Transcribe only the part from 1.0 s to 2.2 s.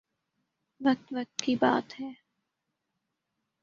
وقت کی بات ہے